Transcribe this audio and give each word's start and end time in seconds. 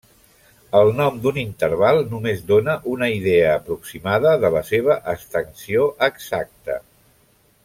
El 0.77 0.87
nom 0.99 1.19
d'un 1.25 1.35
interval 1.41 2.01
només 2.13 2.41
dona 2.53 2.75
una 2.95 3.11
idea 3.17 3.53
aproximada 3.59 4.35
de 4.47 4.53
la 4.59 4.65
seva 4.73 4.99
extensió 5.17 5.89
exacta. 6.13 6.85